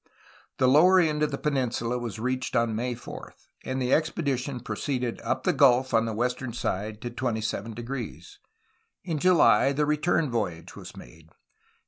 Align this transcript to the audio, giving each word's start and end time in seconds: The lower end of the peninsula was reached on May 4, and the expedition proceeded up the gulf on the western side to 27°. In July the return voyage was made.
The 0.57 0.67
lower 0.67 0.99
end 0.99 1.21
of 1.21 1.29
the 1.29 1.37
peninsula 1.37 1.99
was 1.99 2.17
reached 2.17 2.55
on 2.55 2.73
May 2.75 2.95
4, 2.95 3.35
and 3.65 3.79
the 3.79 3.93
expedition 3.93 4.59
proceeded 4.59 5.21
up 5.21 5.43
the 5.43 5.53
gulf 5.53 5.93
on 5.93 6.05
the 6.05 6.13
western 6.15 6.53
side 6.53 7.01
to 7.03 7.11
27°. 7.11 8.37
In 9.03 9.19
July 9.19 9.73
the 9.73 9.85
return 9.85 10.31
voyage 10.31 10.75
was 10.75 10.97
made. 10.97 11.29